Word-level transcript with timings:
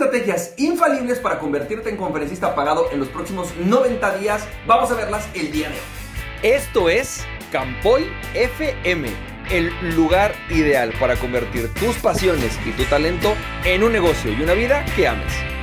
estrategias 0.00 0.54
infalibles 0.56 1.18
para 1.18 1.38
convertirte 1.38 1.90
en 1.90 1.98
conferencista 1.98 2.54
pagado 2.54 2.90
en 2.90 3.00
los 3.00 3.08
próximos 3.08 3.54
90 3.58 4.16
días. 4.16 4.48
Vamos 4.66 4.90
a 4.90 4.94
verlas 4.94 5.28
el 5.34 5.52
día 5.52 5.68
de 5.68 5.74
hoy. 5.74 5.80
Esto 6.42 6.88
es 6.88 7.22
Campoy 7.52 8.10
FM, 8.32 9.08
el 9.50 9.70
lugar 9.94 10.34
ideal 10.48 10.94
para 10.98 11.16
convertir 11.16 11.68
tus 11.74 11.96
pasiones 11.96 12.58
y 12.64 12.70
tu 12.70 12.84
talento 12.84 13.34
en 13.64 13.82
un 13.82 13.92
negocio 13.92 14.32
y 14.32 14.42
una 14.42 14.54
vida 14.54 14.86
que 14.96 15.06
ames. 15.06 15.59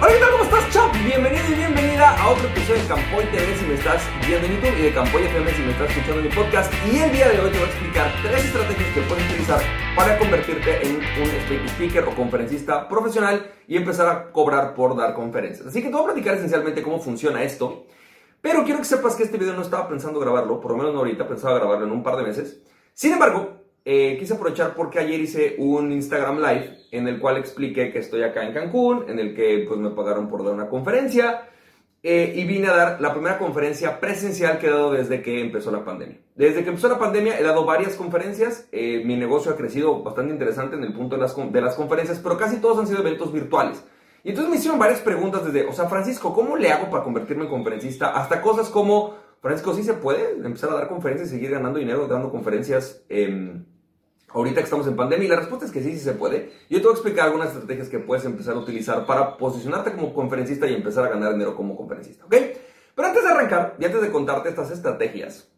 Hola, 0.00 0.12
¿qué 0.12 0.20
tal? 0.20 0.30
¿Cómo 0.30 0.44
estás, 0.44 0.70
chap? 0.70 0.92
Bienvenido 1.04 1.42
y 1.50 1.54
bienvenida 1.54 2.16
a 2.22 2.30
otro 2.30 2.46
episodio 2.46 2.80
de 2.80 2.86
Campoy 2.86 3.24
TV 3.32 3.56
si 3.56 3.66
me 3.66 3.74
estás 3.74 4.00
viendo 4.24 4.46
en 4.46 4.54
YouTube 4.54 4.78
y 4.78 4.82
de 4.82 4.94
Campoy 4.94 5.22
FM 5.24 5.50
si 5.52 5.62
me 5.62 5.72
estás 5.72 5.90
escuchando 5.90 6.20
en 6.20 6.28
mi 6.28 6.34
podcast. 6.36 6.72
Y 6.86 6.98
el 6.98 7.10
día 7.10 7.28
de 7.28 7.40
hoy 7.40 7.50
te 7.50 7.58
voy 7.58 7.66
a 7.66 7.70
explicar 7.70 8.14
tres 8.22 8.44
estrategias 8.44 8.94
que 8.94 9.00
puedes 9.00 9.24
utilizar 9.28 9.60
para 9.96 10.16
convertirte 10.16 10.86
en 10.86 10.96
un 10.98 11.68
speaker 11.70 12.04
o 12.04 12.14
conferencista 12.14 12.88
profesional 12.88 13.50
y 13.66 13.76
empezar 13.76 14.06
a 14.06 14.30
cobrar 14.30 14.72
por 14.72 14.96
dar 14.96 15.14
conferencias. 15.14 15.66
Así 15.66 15.82
que 15.82 15.88
te 15.88 15.94
voy 15.94 16.02
a 16.02 16.12
platicar 16.12 16.36
esencialmente 16.36 16.80
cómo 16.80 17.00
funciona 17.00 17.42
esto. 17.42 17.86
Pero 18.40 18.62
quiero 18.62 18.78
que 18.78 18.84
sepas 18.84 19.16
que 19.16 19.24
este 19.24 19.36
video 19.36 19.54
no 19.54 19.62
estaba 19.62 19.88
pensando 19.88 20.20
grabarlo, 20.20 20.60
por 20.60 20.70
lo 20.70 20.76
menos 20.76 20.92
no 20.92 21.00
ahorita, 21.00 21.26
pensaba 21.26 21.58
grabarlo 21.58 21.86
en 21.86 21.90
un 21.90 22.04
par 22.04 22.14
de 22.14 22.22
meses. 22.22 22.62
Sin 22.94 23.14
embargo, 23.14 23.57
eh, 23.90 24.18
quise 24.18 24.34
aprovechar 24.34 24.74
porque 24.74 24.98
ayer 24.98 25.18
hice 25.18 25.54
un 25.56 25.90
Instagram 25.92 26.40
Live 26.40 26.76
en 26.90 27.08
el 27.08 27.18
cual 27.18 27.38
expliqué 27.38 27.90
que 27.90 28.00
estoy 28.00 28.22
acá 28.22 28.46
en 28.46 28.52
Cancún, 28.52 29.06
en 29.08 29.18
el 29.18 29.34
que 29.34 29.64
pues 29.66 29.80
me 29.80 29.88
pagaron 29.88 30.28
por 30.28 30.44
dar 30.44 30.52
una 30.52 30.68
conferencia 30.68 31.48
eh, 32.02 32.34
y 32.36 32.44
vine 32.44 32.68
a 32.68 32.74
dar 32.74 33.00
la 33.00 33.14
primera 33.14 33.38
conferencia 33.38 33.98
presencial 33.98 34.58
que 34.58 34.66
he 34.66 34.70
dado 34.70 34.92
desde 34.92 35.22
que 35.22 35.40
empezó 35.40 35.70
la 35.70 35.86
pandemia. 35.86 36.18
Desde 36.34 36.64
que 36.64 36.68
empezó 36.68 36.90
la 36.90 36.98
pandemia 36.98 37.40
he 37.40 37.42
dado 37.42 37.64
varias 37.64 37.94
conferencias, 37.94 38.68
eh, 38.72 39.00
mi 39.06 39.16
negocio 39.16 39.52
ha 39.52 39.56
crecido 39.56 40.02
bastante 40.02 40.34
interesante 40.34 40.76
en 40.76 40.84
el 40.84 40.92
punto 40.92 41.16
de 41.16 41.22
las, 41.22 41.34
de 41.34 41.60
las 41.62 41.74
conferencias, 41.74 42.18
pero 42.18 42.36
casi 42.36 42.58
todos 42.58 42.78
han 42.80 42.88
sido 42.88 43.00
eventos 43.00 43.32
virtuales. 43.32 43.82
Y 44.22 44.28
entonces 44.28 44.50
me 44.50 44.58
hicieron 44.58 44.78
varias 44.78 45.00
preguntas 45.00 45.46
desde, 45.46 45.66
o 45.66 45.72
sea, 45.72 45.88
Francisco, 45.88 46.34
¿cómo 46.34 46.58
le 46.58 46.70
hago 46.70 46.90
para 46.90 47.04
convertirme 47.04 47.44
en 47.44 47.50
conferencista? 47.50 48.10
Hasta 48.10 48.42
cosas 48.42 48.68
como, 48.68 49.14
Francisco, 49.40 49.72
¿sí 49.72 49.82
se 49.82 49.94
puede 49.94 50.32
empezar 50.32 50.68
a 50.68 50.74
dar 50.74 50.88
conferencias 50.88 51.30
y 51.30 51.36
seguir 51.36 51.52
ganando 51.52 51.78
dinero 51.78 52.06
dando 52.06 52.30
conferencias? 52.30 53.02
Eh, 53.08 53.62
ahorita 54.30 54.56
que 54.60 54.64
estamos 54.64 54.86
en 54.86 54.96
pandemia? 54.96 55.26
Y 55.26 55.28
la 55.28 55.36
respuesta 55.36 55.66
es 55.66 55.72
que 55.72 55.82
sí, 55.82 55.92
sí 55.92 56.00
se 56.00 56.12
puede. 56.12 56.52
Yo 56.68 56.78
te 56.78 56.84
voy 56.84 56.92
a 56.92 56.94
explicar 56.94 57.26
algunas 57.26 57.48
estrategias 57.48 57.88
que 57.88 57.98
puedes 57.98 58.24
empezar 58.24 58.54
a 58.54 58.58
utilizar 58.58 59.06
para 59.06 59.36
posicionarte 59.36 59.92
como 59.92 60.12
conferencista 60.12 60.66
y 60.66 60.74
empezar 60.74 61.04
a 61.04 61.08
ganar 61.08 61.32
dinero 61.32 61.54
como 61.54 61.76
conferencista, 61.76 62.24
¿ok? 62.24 62.34
Pero 62.94 63.08
antes 63.08 63.22
de 63.22 63.30
arrancar 63.30 63.76
y 63.78 63.84
antes 63.84 64.00
de 64.00 64.10
contarte 64.10 64.48
estas 64.48 64.70
estrategias, 64.70 65.48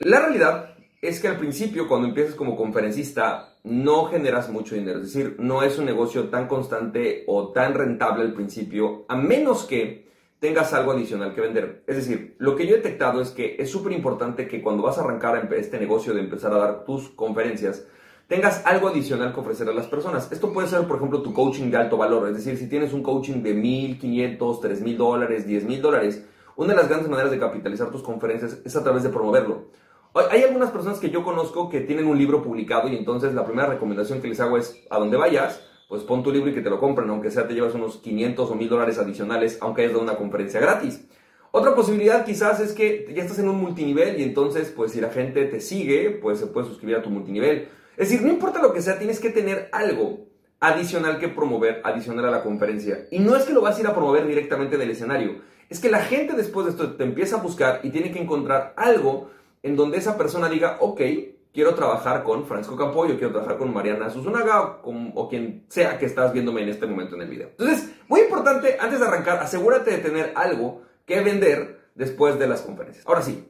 la 0.00 0.20
realidad 0.20 0.74
es 1.02 1.20
que 1.20 1.28
al 1.28 1.38
principio, 1.38 1.88
cuando 1.88 2.08
empiezas 2.08 2.34
como 2.34 2.56
conferencista, 2.56 3.56
no 3.64 4.06
generas 4.06 4.50
mucho 4.50 4.74
dinero. 4.74 4.98
Es 5.00 5.12
decir, 5.12 5.36
no 5.38 5.62
es 5.62 5.78
un 5.78 5.86
negocio 5.86 6.28
tan 6.28 6.46
constante 6.46 7.24
o 7.26 7.52
tan 7.52 7.74
rentable 7.74 8.22
al 8.22 8.34
principio, 8.34 9.06
a 9.08 9.16
menos 9.16 9.64
que 9.64 10.10
tengas 10.40 10.72
algo 10.72 10.92
adicional 10.92 11.34
que 11.34 11.40
vender. 11.40 11.84
Es 11.86 11.96
decir, 11.96 12.34
lo 12.38 12.56
que 12.56 12.66
yo 12.66 12.74
he 12.74 12.78
detectado 12.78 13.20
es 13.20 13.30
que 13.30 13.56
es 13.58 13.70
súper 13.70 13.92
importante 13.92 14.48
que 14.48 14.62
cuando 14.62 14.82
vas 14.82 14.98
a 14.98 15.02
arrancar 15.02 15.52
este 15.54 15.78
negocio 15.78 16.14
de 16.14 16.20
empezar 16.20 16.52
a 16.52 16.58
dar 16.58 16.84
tus 16.84 17.10
conferencias, 17.10 17.86
tengas 18.30 18.64
algo 18.64 18.86
adicional 18.86 19.34
que 19.34 19.40
ofrecer 19.40 19.68
a 19.68 19.72
las 19.72 19.88
personas. 19.88 20.30
Esto 20.30 20.52
puede 20.52 20.68
ser, 20.68 20.86
por 20.86 20.98
ejemplo, 20.98 21.20
tu 21.20 21.34
coaching 21.34 21.68
de 21.68 21.76
alto 21.76 21.96
valor. 21.96 22.28
Es 22.28 22.36
decir, 22.36 22.56
si 22.56 22.68
tienes 22.68 22.92
un 22.92 23.02
coaching 23.02 23.42
de 23.42 23.56
1.500, 23.56 24.38
3.000 24.38 24.96
dólares, 24.96 25.48
10.000 25.48 25.80
dólares, 25.80 26.24
una 26.54 26.68
de 26.68 26.76
las 26.76 26.88
grandes 26.88 27.10
maneras 27.10 27.32
de 27.32 27.40
capitalizar 27.40 27.90
tus 27.90 28.04
conferencias 28.04 28.60
es 28.64 28.76
a 28.76 28.84
través 28.84 29.02
de 29.02 29.08
promoverlo. 29.08 29.64
Hay 30.30 30.44
algunas 30.44 30.70
personas 30.70 31.00
que 31.00 31.10
yo 31.10 31.24
conozco 31.24 31.68
que 31.68 31.80
tienen 31.80 32.06
un 32.06 32.16
libro 32.16 32.40
publicado 32.40 32.86
y 32.88 32.96
entonces 32.96 33.34
la 33.34 33.44
primera 33.44 33.66
recomendación 33.66 34.22
que 34.22 34.28
les 34.28 34.38
hago 34.38 34.58
es 34.58 34.80
a 34.90 34.98
donde 35.00 35.16
vayas, 35.16 35.60
pues 35.88 36.04
pon 36.04 36.22
tu 36.22 36.30
libro 36.30 36.50
y 36.50 36.54
que 36.54 36.62
te 36.62 36.70
lo 36.70 36.78
compren, 36.78 37.10
aunque 37.10 37.32
sea 37.32 37.48
te 37.48 37.54
llevas 37.54 37.74
unos 37.74 37.96
500 37.96 38.48
o 38.48 38.54
1000 38.54 38.68
dólares 38.68 38.98
adicionales, 38.98 39.58
aunque 39.60 39.82
hayas 39.82 39.94
dado 39.94 40.04
una 40.04 40.16
conferencia 40.16 40.60
gratis. 40.60 41.04
Otra 41.50 41.74
posibilidad 41.74 42.24
quizás 42.24 42.60
es 42.60 42.74
que 42.74 43.12
ya 43.12 43.24
estás 43.24 43.40
en 43.40 43.48
un 43.48 43.60
multinivel 43.60 44.20
y 44.20 44.22
entonces 44.22 44.72
pues 44.74 44.92
si 44.92 45.00
la 45.00 45.10
gente 45.10 45.46
te 45.46 45.58
sigue, 45.58 46.10
pues 46.10 46.38
se 46.38 46.46
puede 46.46 46.68
suscribir 46.68 46.94
a 46.94 47.02
tu 47.02 47.10
multinivel. 47.10 47.79
Es 47.96 48.10
decir, 48.10 48.22
no 48.22 48.32
importa 48.32 48.62
lo 48.62 48.72
que 48.72 48.82
sea, 48.82 48.98
tienes 48.98 49.20
que 49.20 49.30
tener 49.30 49.68
algo 49.72 50.26
adicional 50.60 51.18
que 51.18 51.28
promover, 51.28 51.80
adicional 51.84 52.26
a 52.26 52.30
la 52.30 52.42
conferencia. 52.42 53.06
Y 53.10 53.18
no 53.18 53.36
es 53.36 53.44
que 53.44 53.52
lo 53.52 53.62
vas 53.62 53.78
a 53.78 53.80
ir 53.80 53.86
a 53.86 53.94
promover 53.94 54.26
directamente 54.26 54.76
del 54.76 54.90
escenario, 54.90 55.40
es 55.68 55.78
que 55.78 55.90
la 55.90 56.00
gente 56.00 56.34
después 56.34 56.66
de 56.66 56.72
esto 56.72 56.94
te 56.94 57.04
empieza 57.04 57.36
a 57.36 57.42
buscar 57.42 57.80
y 57.82 57.90
tiene 57.90 58.10
que 58.12 58.20
encontrar 58.20 58.74
algo 58.76 59.30
en 59.62 59.76
donde 59.76 59.98
esa 59.98 60.18
persona 60.18 60.48
diga, 60.48 60.78
ok, 60.80 61.00
quiero 61.52 61.74
trabajar 61.74 62.24
con 62.24 62.46
Francisco 62.46 62.76
Campoyo, 62.76 63.16
quiero 63.16 63.32
trabajar 63.32 63.56
con 63.56 63.72
Mariana 63.72 64.10
Susunaga 64.10 64.80
o, 64.82 65.28
quien 65.28 65.64
sea 65.68 65.98
que 65.98 66.06
estás 66.06 66.32
viéndome 66.32 66.62
en 66.62 66.70
este 66.70 66.86
momento 66.86 67.14
en 67.14 67.22
el 67.22 67.28
video. 67.28 67.48
Entonces, 67.50 67.90
muy 68.08 68.20
importante, 68.20 68.76
antes 68.80 68.98
de 68.98 69.06
arrancar, 69.06 69.38
asegúrate 69.38 69.90
de 69.92 69.98
tener 69.98 70.32
algo 70.34 70.82
que 71.06 71.20
vender 71.20 71.80
después 71.94 72.38
de 72.38 72.48
las 72.48 72.62
conferencias. 72.62 73.06
Ahora 73.06 73.22
sí, 73.22 73.46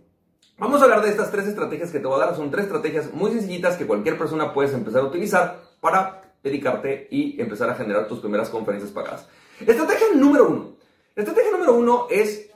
Vamos 0.60 0.82
a 0.82 0.84
hablar 0.84 1.00
de 1.00 1.08
estas 1.08 1.30
tres 1.30 1.46
estrategias 1.46 1.90
que 1.90 2.00
te 2.00 2.06
voy 2.06 2.20
a 2.20 2.26
dar. 2.26 2.36
Son 2.36 2.50
tres 2.50 2.66
estrategias 2.66 3.14
muy 3.14 3.30
sencillitas 3.30 3.78
que 3.78 3.86
cualquier 3.86 4.18
persona 4.18 4.52
puedes 4.52 4.74
empezar 4.74 5.00
a 5.00 5.04
utilizar 5.04 5.58
para 5.80 6.34
dedicarte 6.42 7.08
y 7.10 7.40
empezar 7.40 7.70
a 7.70 7.74
generar 7.76 8.06
tus 8.06 8.18
primeras 8.18 8.50
conferencias 8.50 8.92
pagadas. 8.92 9.26
Estrategia 9.58 10.08
número 10.14 10.50
uno. 10.50 10.76
estrategia 11.16 11.50
número 11.52 11.72
uno 11.72 12.08
es 12.10 12.50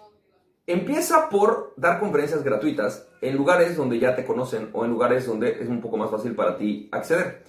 empieza 0.67 1.31
por 1.31 1.73
dar 1.79 1.99
conferencias 1.99 2.45
gratuitas 2.45 3.09
en 3.23 3.37
lugares 3.39 3.75
donde 3.75 3.99
ya 3.99 4.15
te 4.15 4.27
conocen 4.27 4.69
o 4.75 4.85
en 4.85 4.91
lugares 4.91 5.27
donde 5.27 5.63
es 5.63 5.69
un 5.71 5.81
poco 5.81 5.97
más 5.97 6.11
fácil 6.11 6.35
para 6.35 6.59
ti 6.59 6.91
acceder. 6.93 7.43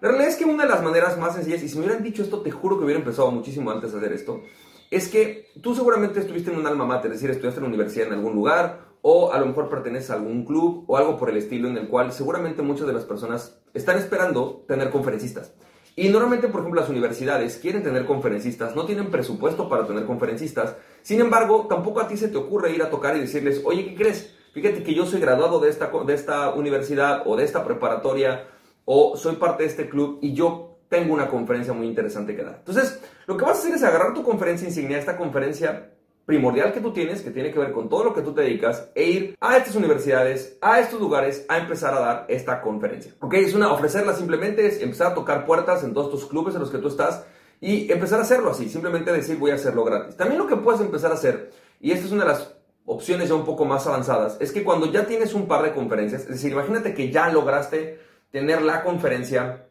La 0.00 0.08
realidad 0.08 0.30
es 0.30 0.36
que 0.36 0.44
una 0.44 0.64
de 0.64 0.68
las 0.68 0.82
maneras 0.82 1.16
más 1.16 1.36
sencillas, 1.36 1.62
y 1.62 1.68
si 1.68 1.78
me 1.78 1.84
hubieran 1.84 2.02
dicho 2.02 2.24
esto, 2.24 2.40
te 2.40 2.50
juro 2.50 2.76
que 2.76 2.84
hubiera 2.84 2.98
empezado 2.98 3.30
muchísimo 3.30 3.70
antes 3.70 3.92
de 3.92 3.98
hacer 3.98 4.12
esto, 4.12 4.42
es 4.90 5.06
que 5.06 5.52
tú 5.62 5.76
seguramente 5.76 6.18
estuviste 6.18 6.50
en 6.50 6.58
un 6.58 6.66
alma 6.66 6.84
mater, 6.84 7.12
es 7.12 7.18
decir, 7.18 7.30
estudiaste 7.30 7.60
en 7.60 7.64
la 7.64 7.68
universidad 7.68 8.08
en 8.08 8.14
algún 8.14 8.34
lugar 8.34 8.91
o 9.02 9.32
a 9.32 9.38
lo 9.38 9.46
mejor 9.46 9.68
perteneces 9.68 10.10
a 10.10 10.14
algún 10.14 10.44
club 10.44 10.84
o 10.86 10.96
algo 10.96 11.18
por 11.18 11.28
el 11.28 11.36
estilo 11.36 11.68
en 11.68 11.76
el 11.76 11.88
cual 11.88 12.12
seguramente 12.12 12.62
muchas 12.62 12.86
de 12.86 12.92
las 12.92 13.04
personas 13.04 13.60
están 13.74 13.98
esperando 13.98 14.64
tener 14.66 14.90
conferencistas. 14.90 15.52
Y 15.94 16.08
normalmente, 16.08 16.48
por 16.48 16.60
ejemplo, 16.60 16.80
las 16.80 16.88
universidades 16.88 17.58
quieren 17.58 17.82
tener 17.82 18.06
conferencistas, 18.06 18.74
no 18.74 18.86
tienen 18.86 19.10
presupuesto 19.10 19.68
para 19.68 19.86
tener 19.86 20.06
conferencistas. 20.06 20.76
Sin 21.02 21.20
embargo, 21.20 21.66
tampoco 21.68 22.00
a 22.00 22.08
ti 22.08 22.16
se 22.16 22.28
te 22.28 22.38
ocurre 22.38 22.72
ir 22.72 22.82
a 22.82 22.88
tocar 22.88 23.14
y 23.16 23.20
decirles, 23.20 23.60
oye, 23.64 23.84
¿qué 23.84 23.94
crees? 23.94 24.34
Fíjate 24.54 24.82
que 24.82 24.94
yo 24.94 25.04
soy 25.04 25.20
graduado 25.20 25.60
de 25.60 25.68
esta, 25.68 25.90
de 26.06 26.14
esta 26.14 26.50
universidad 26.54 27.22
o 27.26 27.36
de 27.36 27.44
esta 27.44 27.64
preparatoria 27.64 28.46
o 28.84 29.16
soy 29.16 29.36
parte 29.36 29.64
de 29.64 29.68
este 29.68 29.88
club 29.88 30.18
y 30.22 30.32
yo 30.32 30.78
tengo 30.88 31.12
una 31.14 31.28
conferencia 31.28 31.72
muy 31.72 31.86
interesante 31.86 32.36
que 32.36 32.42
dar. 32.42 32.56
Entonces, 32.58 33.00
lo 33.26 33.36
que 33.36 33.44
vas 33.44 33.56
a 33.56 33.60
hacer 33.60 33.74
es 33.74 33.82
agarrar 33.82 34.14
tu 34.14 34.22
conferencia 34.22 34.68
insignia, 34.68 34.98
esta 34.98 35.16
conferencia 35.16 35.92
primordial 36.24 36.72
que 36.72 36.80
tú 36.80 36.92
tienes, 36.92 37.20
que 37.20 37.30
tiene 37.30 37.52
que 37.52 37.58
ver 37.58 37.72
con 37.72 37.88
todo 37.88 38.04
lo 38.04 38.14
que 38.14 38.22
tú 38.22 38.32
te 38.32 38.42
dedicas, 38.42 38.90
e 38.94 39.04
ir 39.04 39.36
a 39.40 39.56
estas 39.56 39.74
universidades, 39.74 40.56
a 40.60 40.80
estos 40.80 41.00
lugares, 41.00 41.44
a 41.48 41.58
empezar 41.58 41.94
a 41.94 42.00
dar 42.00 42.26
esta 42.28 42.60
conferencia. 42.60 43.12
¿Ok? 43.20 43.34
Es 43.34 43.54
una, 43.54 43.72
ofrecerla 43.72 44.14
simplemente, 44.14 44.66
es 44.66 44.80
empezar 44.80 45.12
a 45.12 45.14
tocar 45.14 45.44
puertas 45.44 45.82
en 45.84 45.92
todos 45.92 46.10
tus 46.10 46.26
clubes 46.26 46.54
en 46.54 46.60
los 46.60 46.70
que 46.70 46.78
tú 46.78 46.88
estás 46.88 47.24
y 47.60 47.90
empezar 47.92 48.18
a 48.18 48.22
hacerlo 48.22 48.50
así, 48.50 48.68
simplemente 48.68 49.12
decir 49.12 49.36
voy 49.38 49.52
a 49.52 49.54
hacerlo 49.54 49.84
gratis. 49.84 50.16
También 50.16 50.38
lo 50.38 50.46
que 50.46 50.56
puedes 50.56 50.80
empezar 50.80 51.10
a 51.10 51.14
hacer, 51.14 51.50
y 51.80 51.92
esta 51.92 52.06
es 52.06 52.12
una 52.12 52.24
de 52.24 52.30
las 52.30 52.54
opciones 52.84 53.28
ya 53.28 53.34
un 53.34 53.44
poco 53.44 53.64
más 53.64 53.86
avanzadas, 53.86 54.36
es 54.40 54.52
que 54.52 54.64
cuando 54.64 54.90
ya 54.90 55.06
tienes 55.06 55.34
un 55.34 55.46
par 55.46 55.62
de 55.62 55.72
conferencias, 55.72 56.22
es 56.22 56.28
decir, 56.28 56.52
imagínate 56.52 56.94
que 56.94 57.10
ya 57.10 57.30
lograste 57.30 58.00
tener 58.32 58.62
la 58.62 58.82
conferencia 58.82 59.66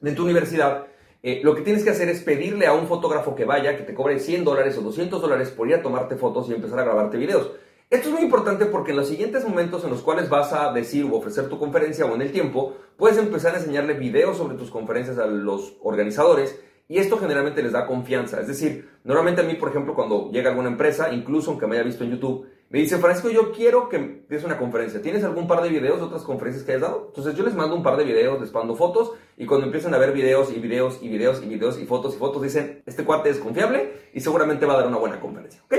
de 0.00 0.12
tu 0.12 0.24
universidad, 0.24 0.86
eh, 1.28 1.40
lo 1.42 1.56
que 1.56 1.62
tienes 1.62 1.82
que 1.82 1.90
hacer 1.90 2.08
es 2.08 2.22
pedirle 2.22 2.68
a 2.68 2.72
un 2.72 2.86
fotógrafo 2.86 3.34
que 3.34 3.44
vaya, 3.44 3.76
que 3.76 3.82
te 3.82 3.94
cobre 3.94 4.20
100 4.20 4.44
dólares 4.44 4.78
o 4.78 4.80
200 4.80 5.20
dólares 5.20 5.50
por 5.50 5.66
ir 5.66 5.74
a 5.74 5.82
tomarte 5.82 6.14
fotos 6.14 6.48
y 6.48 6.54
empezar 6.54 6.78
a 6.78 6.84
grabarte 6.84 7.16
videos. 7.16 7.50
Esto 7.90 8.10
es 8.10 8.14
muy 8.14 8.22
importante 8.22 8.66
porque 8.66 8.92
en 8.92 8.98
los 8.98 9.08
siguientes 9.08 9.44
momentos 9.44 9.82
en 9.82 9.90
los 9.90 10.02
cuales 10.02 10.28
vas 10.28 10.52
a 10.52 10.72
decir 10.72 11.04
o 11.04 11.16
ofrecer 11.16 11.48
tu 11.48 11.58
conferencia 11.58 12.06
o 12.06 12.14
en 12.14 12.22
el 12.22 12.30
tiempo, 12.30 12.76
puedes 12.96 13.18
empezar 13.18 13.56
a 13.56 13.58
enseñarle 13.58 13.94
videos 13.94 14.36
sobre 14.36 14.56
tus 14.56 14.70
conferencias 14.70 15.18
a 15.18 15.26
los 15.26 15.76
organizadores 15.82 16.60
y 16.88 16.98
esto 16.98 17.18
generalmente 17.18 17.62
les 17.62 17.72
da 17.72 17.86
confianza. 17.86 18.40
Es 18.40 18.46
decir, 18.46 18.88
normalmente 19.04 19.40
a 19.40 19.44
mí, 19.44 19.54
por 19.54 19.70
ejemplo, 19.70 19.94
cuando 19.94 20.30
llega 20.30 20.50
alguna 20.50 20.68
empresa, 20.68 21.12
incluso 21.12 21.50
aunque 21.50 21.66
me 21.66 21.76
haya 21.76 21.84
visto 21.84 22.04
en 22.04 22.12
YouTube, 22.12 22.46
me 22.68 22.80
dice, 22.80 22.98
Francisco, 22.98 23.30
yo 23.30 23.52
quiero 23.52 23.88
que 23.88 24.24
des 24.28 24.44
una 24.44 24.58
conferencia. 24.58 25.00
¿Tienes 25.00 25.22
algún 25.24 25.46
par 25.46 25.62
de 25.62 25.68
videos 25.68 25.98
de 25.98 26.04
otras 26.04 26.22
conferencias 26.22 26.64
que 26.64 26.72
hayas 26.72 26.82
dado? 26.82 27.06
Entonces 27.08 27.34
yo 27.34 27.44
les 27.44 27.54
mando 27.54 27.76
un 27.76 27.82
par 27.82 27.96
de 27.96 28.04
videos, 28.04 28.40
les 28.40 28.52
mando 28.52 28.74
fotos 28.74 29.12
y 29.36 29.46
cuando 29.46 29.66
empiezan 29.66 29.94
a 29.94 29.98
ver 29.98 30.12
videos 30.12 30.52
y 30.52 30.58
videos 30.58 30.98
y 31.00 31.08
videos 31.08 31.42
y 31.42 31.46
videos 31.46 31.78
y 31.78 31.86
fotos 31.86 32.14
y 32.14 32.18
fotos, 32.18 32.42
dicen, 32.42 32.82
este 32.86 33.04
cuate 33.04 33.30
es 33.30 33.38
confiable 33.38 33.92
y 34.12 34.20
seguramente 34.20 34.66
va 34.66 34.74
a 34.74 34.78
dar 34.78 34.86
una 34.88 34.98
buena 34.98 35.20
conferencia. 35.20 35.62
¿Ok? 35.64 35.74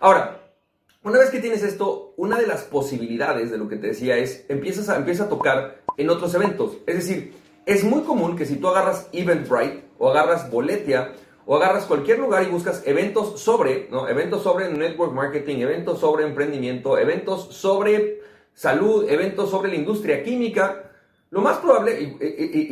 Ahora, 0.00 0.42
una 1.04 1.18
vez 1.18 1.30
que 1.30 1.40
tienes 1.40 1.62
esto, 1.62 2.14
una 2.16 2.38
de 2.38 2.46
las 2.46 2.62
posibilidades 2.62 3.50
de 3.50 3.58
lo 3.58 3.68
que 3.68 3.76
te 3.76 3.88
decía 3.88 4.16
es, 4.16 4.46
empiezas 4.48 4.88
a, 4.88 4.96
empieza 4.96 5.24
a 5.24 5.28
tocar 5.28 5.82
en 5.96 6.10
otros 6.10 6.34
eventos. 6.34 6.78
Es 6.86 6.96
decir, 6.96 7.34
es 7.66 7.84
muy 7.84 8.02
común 8.02 8.36
que 8.36 8.46
si 8.46 8.56
tú 8.56 8.68
agarras 8.68 9.08
Eventbrite 9.12 9.84
o 10.02 10.10
agarras 10.10 10.50
Boletia 10.50 11.12
o 11.46 11.56
agarras 11.56 11.84
cualquier 11.86 12.18
lugar 12.18 12.42
y 12.42 12.46
buscas 12.46 12.82
eventos 12.86 13.40
sobre, 13.40 13.88
¿no? 13.88 14.08
Eventos 14.08 14.42
sobre 14.42 14.68
network 14.68 15.12
marketing, 15.12 15.58
eventos 15.58 16.00
sobre 16.00 16.24
emprendimiento, 16.24 16.98
eventos 16.98 17.54
sobre 17.54 18.20
salud, 18.52 19.08
eventos 19.08 19.48
sobre 19.50 19.70
la 19.70 19.76
industria 19.76 20.24
química, 20.24 20.90
Lo 21.30 21.40
más 21.40 21.58
probable, 21.58 22.18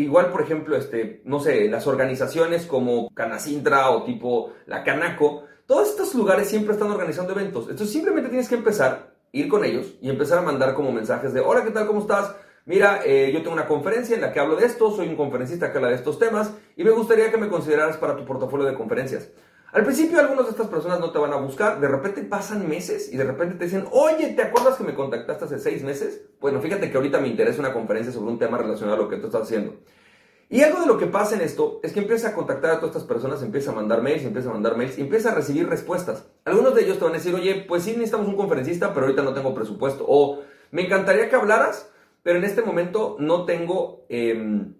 igual 0.04 0.30
por 0.30 0.42
ejemplo, 0.42 0.76
este, 0.76 1.22
no 1.24 1.40
sé, 1.40 1.66
las 1.70 1.86
organizaciones 1.86 2.66
como 2.66 3.08
Canacintra 3.14 3.90
o 3.90 4.02
tipo 4.04 4.52
la 4.66 4.84
Canaco, 4.84 5.44
todos 5.64 5.88
estos 5.88 6.14
lugares 6.14 6.48
siempre 6.48 6.74
están 6.74 6.90
organizando 6.90 7.32
eventos. 7.32 7.70
Entonces 7.70 7.90
simplemente 7.90 8.28
tienes 8.28 8.50
que 8.50 8.56
empezar, 8.56 9.14
ir 9.32 9.48
con 9.48 9.64
ellos 9.64 9.94
y 10.02 10.10
empezar 10.10 10.38
a 10.38 10.42
mandar 10.42 10.74
como 10.74 10.92
mensajes 10.92 11.32
de, 11.32 11.40
hola, 11.40 11.64
¿qué 11.64 11.70
tal? 11.70 11.86
¿Cómo 11.86 12.00
estás? 12.00 12.34
Mira, 12.70 13.00
eh, 13.04 13.32
yo 13.32 13.40
tengo 13.42 13.54
una 13.54 13.66
conferencia 13.66 14.14
en 14.14 14.20
la 14.20 14.32
que 14.32 14.38
hablo 14.38 14.54
de 14.54 14.64
esto, 14.64 14.94
soy 14.94 15.08
un 15.08 15.16
conferencista 15.16 15.72
que 15.72 15.78
habla 15.78 15.88
de 15.88 15.96
estos 15.96 16.20
temas 16.20 16.52
y 16.76 16.84
me 16.84 16.92
gustaría 16.92 17.28
que 17.28 17.36
me 17.36 17.48
consideraras 17.48 17.96
para 17.96 18.14
tu 18.14 18.24
portafolio 18.24 18.64
de 18.64 18.74
conferencias. 18.74 19.28
Al 19.72 19.82
principio 19.82 20.20
algunas 20.20 20.44
de 20.44 20.52
estas 20.52 20.68
personas 20.68 21.00
no 21.00 21.10
te 21.10 21.18
van 21.18 21.32
a 21.32 21.36
buscar, 21.38 21.80
de 21.80 21.88
repente 21.88 22.22
pasan 22.22 22.68
meses 22.68 23.12
y 23.12 23.16
de 23.16 23.24
repente 23.24 23.56
te 23.56 23.64
dicen, 23.64 23.88
oye, 23.90 24.34
¿te 24.34 24.42
acuerdas 24.42 24.76
que 24.76 24.84
me 24.84 24.94
contactaste 24.94 25.46
hace 25.46 25.58
seis 25.58 25.82
meses? 25.82 26.22
Bueno, 26.40 26.60
fíjate 26.60 26.92
que 26.92 26.96
ahorita 26.96 27.18
me 27.18 27.26
interesa 27.26 27.58
una 27.58 27.72
conferencia 27.72 28.12
sobre 28.12 28.30
un 28.30 28.38
tema 28.38 28.56
relacionado 28.56 28.98
a 28.98 29.02
lo 29.02 29.08
que 29.08 29.16
tú 29.16 29.26
estás 29.26 29.42
haciendo. 29.42 29.74
Y 30.48 30.62
algo 30.62 30.80
de 30.80 30.86
lo 30.86 30.96
que 30.96 31.06
pasa 31.06 31.34
en 31.34 31.40
esto 31.40 31.80
es 31.82 31.92
que 31.92 31.98
empieza 31.98 32.28
a 32.28 32.34
contactar 32.34 32.70
a 32.70 32.74
todas 32.76 32.94
estas 32.94 33.08
personas, 33.08 33.42
empieza 33.42 33.72
a 33.72 33.74
mandar 33.74 34.00
mails, 34.00 34.22
empieza 34.22 34.48
a 34.48 34.52
mandar 34.52 34.76
mails, 34.76 34.96
empieza 34.96 35.32
a 35.32 35.34
recibir 35.34 35.68
respuestas. 35.68 36.24
Algunos 36.44 36.76
de 36.76 36.84
ellos 36.84 36.98
te 36.98 37.04
van 37.04 37.14
a 37.14 37.16
decir, 37.16 37.34
oye, 37.34 37.64
pues 37.66 37.82
sí 37.82 37.90
necesitamos 37.90 38.28
un 38.28 38.36
conferencista, 38.36 38.94
pero 38.94 39.06
ahorita 39.06 39.24
no 39.24 39.34
tengo 39.34 39.52
presupuesto. 39.56 40.04
O 40.06 40.44
me 40.70 40.86
encantaría 40.86 41.28
que 41.28 41.34
hablaras, 41.34 41.90
pero 42.22 42.38
en 42.38 42.44
este 42.44 42.62
momento 42.62 43.16
no 43.18 43.44
tengo... 43.44 44.04
Em, 44.08 44.74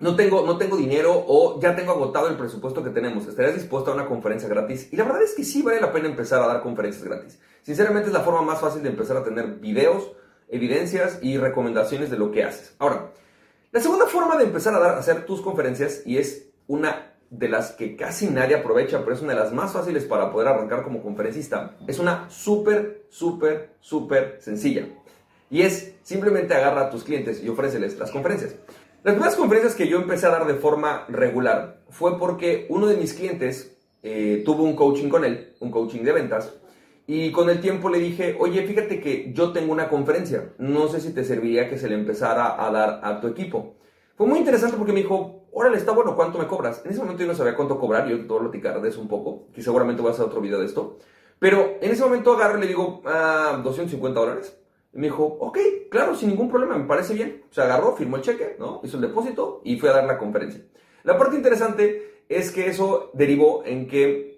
no 0.00 0.16
tengo, 0.16 0.46
no 0.46 0.56
tengo 0.56 0.78
dinero 0.78 1.12
o 1.28 1.60
ya 1.60 1.76
tengo 1.76 1.92
agotado 1.92 2.28
el 2.28 2.36
presupuesto 2.36 2.82
que 2.82 2.88
tenemos. 2.88 3.26
¿Estarías 3.26 3.54
dispuesto 3.54 3.90
a 3.90 3.94
una 3.94 4.06
conferencia 4.06 4.48
gratis? 4.48 4.90
Y 4.90 4.96
la 4.96 5.04
verdad 5.04 5.22
es 5.22 5.34
que 5.34 5.44
sí 5.44 5.60
vale 5.60 5.78
la 5.78 5.92
pena 5.92 6.08
empezar 6.08 6.42
a 6.42 6.46
dar 6.46 6.62
conferencias 6.62 7.04
gratis. 7.04 7.38
Sinceramente 7.62 8.08
es 8.08 8.14
la 8.14 8.20
forma 8.20 8.40
más 8.40 8.60
fácil 8.60 8.82
de 8.82 8.88
empezar 8.88 9.18
a 9.18 9.24
tener 9.24 9.46
videos, 9.56 10.12
evidencias 10.48 11.18
y 11.20 11.36
recomendaciones 11.36 12.10
de 12.10 12.16
lo 12.16 12.32
que 12.32 12.44
haces. 12.44 12.74
Ahora, 12.78 13.12
la 13.72 13.80
segunda 13.80 14.06
forma 14.06 14.38
de 14.38 14.44
empezar 14.44 14.74
a, 14.74 14.78
dar, 14.78 14.94
a 14.94 14.98
hacer 14.98 15.26
tus 15.26 15.42
conferencias, 15.42 16.02
y 16.06 16.16
es 16.16 16.48
una 16.66 17.12
de 17.28 17.48
las 17.48 17.72
que 17.72 17.94
casi 17.94 18.28
nadie 18.28 18.56
aprovecha, 18.56 19.00
pero 19.04 19.14
es 19.14 19.22
una 19.22 19.34
de 19.34 19.38
las 19.38 19.52
más 19.52 19.72
fáciles 19.72 20.04
para 20.04 20.32
poder 20.32 20.48
arrancar 20.48 20.82
como 20.82 21.02
conferencista, 21.02 21.76
es 21.86 21.98
una 21.98 22.28
súper, 22.28 23.06
súper, 23.10 23.76
súper 23.80 24.38
sencilla. 24.40 24.88
Y 25.50 25.62
es 25.62 25.96
simplemente 26.02 26.54
agarra 26.54 26.82
a 26.82 26.90
tus 26.90 27.04
clientes 27.04 27.42
y 27.42 27.48
ofréceles 27.48 27.98
las 27.98 28.10
conferencias. 28.10 28.54
Las 29.02 29.14
primeras 29.14 29.36
conferencias 29.36 29.74
que 29.74 29.88
yo 29.88 29.98
empecé 29.98 30.26
a 30.26 30.30
dar 30.30 30.46
de 30.46 30.54
forma 30.54 31.04
regular 31.08 31.80
fue 31.90 32.18
porque 32.18 32.66
uno 32.68 32.86
de 32.86 32.96
mis 32.96 33.14
clientes 33.14 33.76
eh, 34.02 34.42
tuvo 34.44 34.62
un 34.62 34.76
coaching 34.76 35.08
con 35.08 35.24
él, 35.24 35.54
un 35.60 35.70
coaching 35.70 36.02
de 36.02 36.12
ventas, 36.12 36.54
y 37.06 37.32
con 37.32 37.50
el 37.50 37.60
tiempo 37.60 37.88
le 37.88 37.98
dije, 37.98 38.36
oye, 38.38 38.62
fíjate 38.64 39.00
que 39.00 39.32
yo 39.32 39.52
tengo 39.52 39.72
una 39.72 39.88
conferencia, 39.88 40.52
no 40.58 40.86
sé 40.86 41.00
si 41.00 41.12
te 41.12 41.24
serviría 41.24 41.68
que 41.68 41.76
se 41.76 41.88
le 41.88 41.96
empezara 41.96 42.64
a 42.64 42.70
dar 42.70 43.00
a 43.02 43.20
tu 43.20 43.26
equipo. 43.26 43.74
Fue 44.14 44.28
muy 44.28 44.38
interesante 44.38 44.76
porque 44.76 44.92
me 44.92 45.00
dijo, 45.00 45.46
órale, 45.50 45.76
está 45.76 45.90
bueno, 45.90 46.14
¿cuánto 46.14 46.38
me 46.38 46.46
cobras? 46.46 46.82
En 46.84 46.92
ese 46.92 47.00
momento 47.00 47.22
yo 47.22 47.26
no 47.26 47.34
sabía 47.34 47.56
cuánto 47.56 47.80
cobrar, 47.80 48.06
yo 48.06 48.16
te 48.16 48.26
voy 48.26 48.38
a 48.38 48.42
platicar 48.42 48.80
de 48.80 48.90
eso 48.90 49.00
un 49.00 49.08
poco, 49.08 49.48
que 49.52 49.60
seguramente 49.62 50.02
voy 50.02 50.10
a 50.10 50.14
hacer 50.14 50.26
otro 50.26 50.40
video 50.40 50.60
de 50.60 50.66
esto. 50.66 50.98
Pero 51.40 51.78
en 51.80 51.90
ese 51.90 52.04
momento 52.04 52.34
agarro 52.34 52.58
y 52.58 52.60
le 52.60 52.66
digo, 52.68 53.02
ah, 53.06 53.60
250 53.64 54.20
dólares. 54.20 54.56
Me 54.92 55.06
dijo, 55.06 55.24
ok, 55.24 55.58
claro, 55.90 56.14
sin 56.14 56.30
ningún 56.30 56.50
problema, 56.50 56.76
me 56.76 56.86
parece 56.86 57.14
bien. 57.14 57.44
Se 57.50 57.62
agarró, 57.62 57.96
firmó 57.96 58.16
el 58.16 58.22
cheque, 58.22 58.56
¿no? 58.58 58.80
Hizo 58.82 58.96
el 58.96 59.02
depósito 59.02 59.60
y 59.64 59.78
fue 59.78 59.90
a 59.90 59.94
dar 59.94 60.04
la 60.04 60.18
conferencia. 60.18 60.64
La 61.04 61.16
parte 61.16 61.36
interesante 61.36 62.24
es 62.28 62.50
que 62.50 62.68
eso 62.68 63.10
derivó 63.14 63.64
en 63.64 63.86
que 63.86 64.30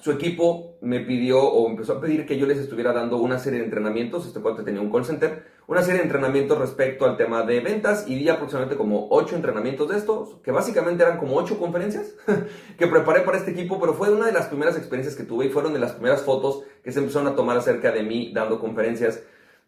su 0.00 0.12
equipo 0.12 0.76
me 0.80 1.00
pidió 1.00 1.40
o 1.40 1.68
empezó 1.68 1.94
a 1.94 2.00
pedir 2.00 2.24
que 2.24 2.38
yo 2.38 2.46
les 2.46 2.58
estuviera 2.58 2.92
dando 2.92 3.16
una 3.16 3.38
serie 3.38 3.58
de 3.58 3.64
entrenamientos, 3.64 4.26
este 4.26 4.40
cuate 4.40 4.62
tenía 4.62 4.80
un 4.80 4.92
call 4.92 5.04
center, 5.04 5.44
una 5.66 5.82
serie 5.82 5.98
de 5.98 6.04
entrenamientos 6.04 6.56
respecto 6.56 7.04
al 7.04 7.16
tema 7.16 7.42
de 7.42 7.60
ventas 7.60 8.04
y 8.06 8.14
di 8.14 8.28
aproximadamente 8.28 8.76
como 8.76 9.08
ocho 9.10 9.34
entrenamientos 9.34 9.88
de 9.88 9.98
estos, 9.98 10.36
que 10.42 10.52
básicamente 10.52 11.02
eran 11.02 11.18
como 11.18 11.36
ocho 11.36 11.58
conferencias 11.58 12.14
que 12.78 12.86
preparé 12.86 13.22
para 13.22 13.38
este 13.38 13.50
equipo, 13.50 13.80
pero 13.80 13.94
fue 13.94 14.10
una 14.10 14.26
de 14.26 14.32
las 14.32 14.46
primeras 14.46 14.76
experiencias 14.76 15.16
que 15.16 15.24
tuve 15.24 15.46
y 15.46 15.50
fueron 15.50 15.72
de 15.72 15.80
las 15.80 15.92
primeras 15.92 16.22
fotos 16.22 16.62
que 16.84 16.92
se 16.92 17.00
empezaron 17.00 17.26
a 17.28 17.34
tomar 17.34 17.56
acerca 17.56 17.90
de 17.90 18.04
mí 18.04 18.32
dando 18.32 18.60
conferencias 18.60 19.24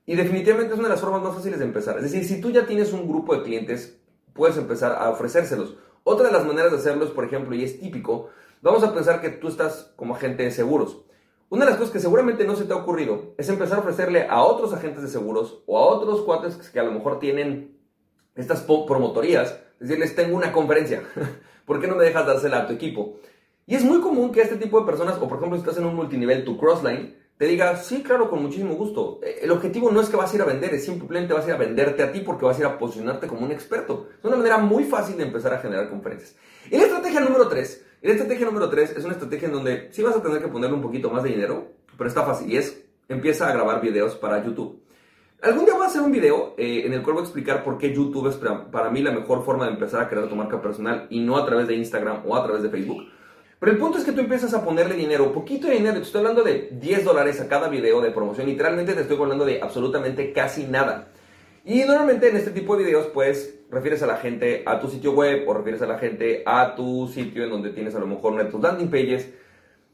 y 0.06 0.16
definitivamente 0.16 0.72
es 0.72 0.78
una 0.78 0.88
de 0.88 0.94
las 0.94 1.00
formas 1.00 1.22
más 1.22 1.34
fáciles 1.34 1.58
de 1.58 1.64
empezar. 1.64 1.96
Es 1.96 2.04
decir, 2.04 2.24
si 2.24 2.40
tú 2.40 2.50
ya 2.50 2.66
tienes 2.66 2.92
un 2.92 3.08
grupo 3.08 3.34
de 3.34 3.42
clientes, 3.42 4.00
puedes 4.32 4.56
empezar 4.56 4.92
a 4.92 5.10
ofrecérselos. 5.10 5.76
Otra 6.02 6.28
de 6.28 6.32
las 6.32 6.46
maneras 6.46 6.72
de 6.72 6.78
hacerlo 6.78 7.04
es, 7.04 7.10
por 7.10 7.24
ejemplo, 7.24 7.54
y 7.54 7.64
es 7.64 7.78
típico, 7.78 8.30
vamos 8.62 8.82
a 8.82 8.94
pensar 8.94 9.20
que 9.20 9.28
tú 9.30 9.48
estás 9.48 9.92
como 9.96 10.14
agente 10.14 10.42
de 10.42 10.50
seguros. 10.50 11.04
Una 11.50 11.64
de 11.64 11.72
las 11.72 11.78
cosas 11.78 11.92
que 11.92 12.00
seguramente 12.00 12.46
no 12.46 12.56
se 12.56 12.64
te 12.64 12.72
ha 12.72 12.76
ocurrido 12.76 13.34
es 13.36 13.48
empezar 13.48 13.78
a 13.78 13.80
ofrecerle 13.80 14.26
a 14.28 14.42
otros 14.42 14.72
agentes 14.72 15.02
de 15.02 15.08
seguros 15.08 15.62
o 15.66 15.78
a 15.78 15.82
otros 15.82 16.22
cuates 16.22 16.56
que 16.56 16.80
a 16.80 16.84
lo 16.84 16.92
mejor 16.92 17.18
tienen 17.18 17.76
estas 18.36 18.62
promotorías, 18.62 19.58
decirles, 19.80 20.14
tengo 20.14 20.36
una 20.36 20.52
conferencia, 20.52 21.02
¿por 21.66 21.80
qué 21.80 21.88
no 21.88 21.96
me 21.96 22.04
dejas 22.04 22.26
dársela 22.26 22.60
a 22.60 22.66
tu 22.66 22.72
equipo? 22.72 23.18
Y 23.66 23.74
es 23.74 23.84
muy 23.84 24.00
común 24.00 24.32
que 24.32 24.42
este 24.42 24.56
tipo 24.56 24.80
de 24.80 24.86
personas, 24.86 25.16
o 25.18 25.28
por 25.28 25.38
ejemplo 25.38 25.56
si 25.56 25.62
estás 25.62 25.78
en 25.78 25.86
un 25.86 25.96
multinivel, 25.96 26.44
tu 26.44 26.56
crossline, 26.56 27.19
te 27.40 27.46
diga, 27.46 27.74
sí, 27.78 28.02
claro, 28.02 28.28
con 28.28 28.42
muchísimo 28.42 28.74
gusto. 28.74 29.18
Eh, 29.22 29.38
el 29.40 29.50
objetivo 29.50 29.90
no 29.90 30.02
es 30.02 30.10
que 30.10 30.16
vas 30.18 30.30
a 30.30 30.36
ir 30.36 30.42
a 30.42 30.44
vender, 30.44 30.74
es 30.74 30.84
simplemente 30.84 31.32
vas 31.32 31.46
a 31.46 31.48
ir 31.48 31.54
a 31.54 31.56
venderte 31.56 32.02
a 32.02 32.12
ti 32.12 32.20
porque 32.20 32.44
vas 32.44 32.58
a 32.58 32.60
ir 32.60 32.66
a 32.66 32.76
posicionarte 32.78 33.26
como 33.28 33.46
un 33.46 33.50
experto. 33.50 34.08
Es 34.18 34.24
una 34.26 34.36
manera 34.36 34.58
muy 34.58 34.84
fácil 34.84 35.16
de 35.16 35.22
empezar 35.22 35.54
a 35.54 35.58
generar 35.58 35.88
conferencias. 35.88 36.36
Y 36.70 36.76
la 36.76 36.82
estrategia 36.82 37.20
número 37.20 37.48
3, 37.48 37.86
la 38.02 38.12
estrategia 38.12 38.44
número 38.44 38.68
3 38.68 38.90
es 38.90 39.04
una 39.04 39.14
estrategia 39.14 39.48
en 39.48 39.54
donde 39.54 39.88
sí 39.90 40.02
vas 40.02 40.16
a 40.16 40.22
tener 40.22 40.42
que 40.42 40.48
ponerle 40.48 40.76
un 40.76 40.82
poquito 40.82 41.08
más 41.08 41.22
de 41.22 41.30
dinero, 41.30 41.68
pero 41.96 42.08
está 42.08 42.26
fácil 42.26 42.52
y 42.52 42.58
es, 42.58 42.84
empieza 43.08 43.48
a 43.48 43.52
grabar 43.54 43.80
videos 43.80 44.16
para 44.16 44.44
YouTube. 44.44 44.78
Algún 45.40 45.64
día 45.64 45.72
voy 45.72 45.84
a 45.84 45.86
hacer 45.86 46.02
un 46.02 46.12
video 46.12 46.54
eh, 46.58 46.82
en 46.84 46.92
el 46.92 47.02
cual 47.02 47.14
voy 47.14 47.22
a 47.22 47.24
explicar 47.24 47.64
por 47.64 47.78
qué 47.78 47.94
YouTube 47.94 48.28
es 48.28 48.36
para 48.36 48.90
mí 48.90 49.00
la 49.00 49.12
mejor 49.12 49.46
forma 49.46 49.64
de 49.64 49.72
empezar 49.72 50.02
a 50.02 50.10
crear 50.10 50.28
tu 50.28 50.36
marca 50.36 50.60
personal 50.60 51.06
y 51.08 51.20
no 51.20 51.38
a 51.38 51.46
través 51.46 51.68
de 51.68 51.74
Instagram 51.74 52.20
o 52.26 52.36
a 52.36 52.44
través 52.44 52.62
de 52.62 52.68
Facebook. 52.68 53.06
Pero 53.60 53.72
el 53.72 53.78
punto 53.78 53.98
es 53.98 54.04
que 54.04 54.12
tú 54.12 54.20
empiezas 54.20 54.54
a 54.54 54.64
ponerle 54.64 54.94
dinero, 54.94 55.34
poquito 55.34 55.66
de 55.66 55.74
dinero, 55.74 55.98
te 55.98 56.04
estoy 56.04 56.20
hablando 56.20 56.42
de 56.42 56.70
10 56.72 57.04
dólares 57.04 57.42
a 57.42 57.48
cada 57.48 57.68
video 57.68 58.00
de 58.00 58.10
promoción, 58.10 58.46
literalmente 58.46 58.94
te 58.94 59.02
estoy 59.02 59.18
hablando 59.18 59.44
de 59.44 59.60
absolutamente 59.60 60.32
casi 60.32 60.64
nada. 60.64 61.08
Y 61.66 61.80
normalmente 61.80 62.30
en 62.30 62.36
este 62.36 62.52
tipo 62.52 62.74
de 62.74 62.84
videos, 62.84 63.08
pues, 63.08 63.60
refieres 63.70 64.02
a 64.02 64.06
la 64.06 64.16
gente 64.16 64.62
a 64.64 64.80
tu 64.80 64.88
sitio 64.88 65.12
web 65.12 65.46
o 65.46 65.52
refieres 65.52 65.82
a 65.82 65.86
la 65.86 65.98
gente 65.98 66.42
a 66.46 66.74
tu 66.74 67.06
sitio 67.08 67.44
en 67.44 67.50
donde 67.50 67.68
tienes 67.68 67.94
a 67.94 67.98
lo 67.98 68.06
mejor 68.06 68.32
una 68.32 68.44
de 68.44 68.50
tus 68.50 68.62
landing 68.62 68.90
pages. 68.90 69.28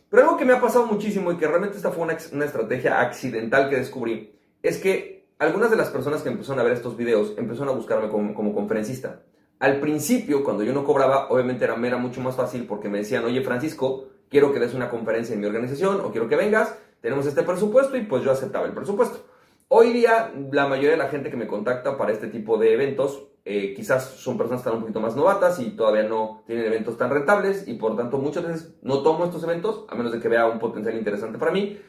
Pero 0.09 0.23
algo 0.23 0.37
que 0.37 0.45
me 0.45 0.53
ha 0.53 0.61
pasado 0.61 0.87
muchísimo 0.87 1.33
y 1.33 1.37
que 1.37 1.49
realmente 1.49 1.77
esta 1.77 1.91
fue 1.91 2.05
una, 2.05 2.45
estrategia 2.45 3.01
accidental 3.01 3.69
que 3.69 3.77
descubrí, 3.79 4.33
es 4.63 4.79
que 4.79 5.27
algunas 5.41 5.73
de 5.73 5.77
las 5.77 5.91
personas 5.91 6.23
que 6.23 6.29
empezaron 6.29 6.61
a 6.61 6.63
ver 6.63 6.73
estos 6.73 6.97
videos 6.97 7.35
empezaron 7.37 7.71
a 7.71 7.77
buscarme 7.77 8.09
como 8.09 8.55
conferencista. 8.55 9.23
Al 9.59 9.81
principio, 9.81 10.45
cuando 10.45 10.65
yo 10.65 10.75
no 10.75 10.85
cobraba, 10.85 11.29
obviamente 11.31 11.65
era, 11.65 11.75
era 11.87 11.97
mucho 11.97 12.21
más 12.21 12.37
fácil 12.37 12.67
porque 12.67 12.91
me 12.91 12.99
decían, 12.99 13.25
oye 13.25 13.41
Francisco, 13.43 14.07
quiero 14.29 14.53
que 14.53 14.61
des 14.61 14.75
una 14.75 14.91
conferencia 14.91 15.35
en 15.35 15.41
mi 15.41 15.47
organización 15.47 16.01
o 16.03 16.11
quiero 16.11 16.29
que 16.29 16.37
vengas, 16.37 16.77
tenemos 17.01 17.27
este 17.27 17.43
presupuesto 17.43 17.97
y 17.97 18.03
pues 18.03 18.23
yo 18.23 18.33
aceptaba 18.33 18.67
el 18.67 18.73
presupuesto. 18.73 19.25
Hoy 19.69 19.93
día, 19.93 20.33
la 20.53 20.69
mayoría 20.69 20.91
de 20.91 20.97
la 20.99 21.09
gente 21.09 21.31
que 21.31 21.37
me 21.37 21.47
contacta 21.47 21.97
para 21.97 22.13
este 22.13 22.29
tipo 22.29 22.59
de 22.59 22.75
eventos, 22.75 23.29
eh, 23.45 23.73
quizás 23.75 24.05
son 24.05 24.37
personas 24.37 24.61
que 24.61 24.69
están 24.69 24.75
un 24.77 24.81
poquito 24.83 25.01
más 25.01 25.17
novatas 25.17 25.59
y 25.59 25.71
todavía 25.71 26.03
no 26.03 26.43
tienen 26.47 26.67
eventos 26.67 26.99
tan 26.99 27.11
rentables 27.11 27.67
y 27.67 27.75
por 27.75 27.97
tanto 27.97 28.19
muchas 28.19 28.47
veces 28.47 28.75
no 28.83 29.03
tomo 29.03 29.25
estos 29.25 29.43
eventos 29.45 29.87
a 29.89 29.95
menos 29.95 30.13
de 30.13 30.21
que 30.21 30.29
vea 30.29 30.47
un 30.47 30.59
potencial 30.59 30.97
interesante 30.97 31.39
para 31.39 31.53
mí. 31.53 31.81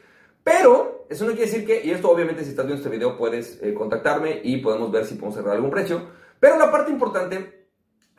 Pero 0.42 1.06
eso 1.10 1.24
no 1.24 1.32
quiere 1.32 1.50
decir 1.50 1.66
que, 1.66 1.84
y 1.84 1.90
esto 1.90 2.10
obviamente 2.10 2.44
si 2.44 2.50
estás 2.50 2.64
viendo 2.64 2.82
este 2.82 2.96
video 2.96 3.18
puedes 3.18 3.62
eh, 3.62 3.74
contactarme 3.74 4.40
y 4.42 4.56
podemos 4.56 4.90
ver 4.90 5.04
si 5.04 5.16
podemos 5.16 5.36
cerrar 5.36 5.54
algún 5.54 5.70
precio. 5.70 6.00
Pero 6.40 6.56
la 6.56 6.70
parte 6.70 6.90
importante 6.90 7.57